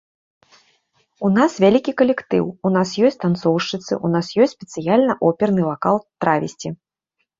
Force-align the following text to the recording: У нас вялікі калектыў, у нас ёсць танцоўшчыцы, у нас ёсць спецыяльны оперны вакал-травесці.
У 1.29 1.29
нас 1.37 1.51
вялікі 1.63 1.91
калектыў, 1.99 2.45
у 2.69 2.73
нас 2.77 2.93
ёсць 3.09 3.19
танцоўшчыцы, 3.25 3.93
у 4.09 4.13
нас 4.15 4.33
ёсць 4.47 4.55
спецыяльны 4.57 5.13
оперны 5.29 5.61
вакал-травесці. 5.71 6.69